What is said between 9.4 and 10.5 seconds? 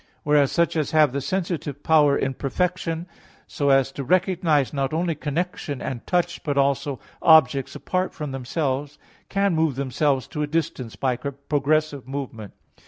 move themselves to a